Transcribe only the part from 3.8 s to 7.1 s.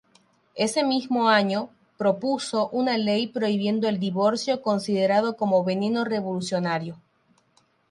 el divorcio, considerado como "veneno revolucionario".